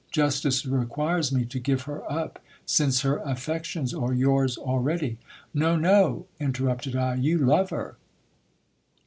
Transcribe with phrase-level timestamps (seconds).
[0.09, 5.19] Justice requires me to give her up, since her affections are yours already.
[5.53, 7.97] No.no, interrupted I; you love her.